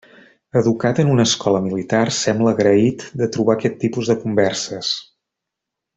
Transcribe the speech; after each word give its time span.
Educat 0.61 1.01
en 1.03 1.11
una 1.15 1.25
escola 1.29 1.59
militar, 1.65 2.01
sembla 2.21 2.55
agraït 2.57 3.07
de 3.23 3.31
trobar 3.39 3.57
aquest 3.59 3.79
tipus 3.85 4.11
de 4.13 4.17
converses. 4.25 4.91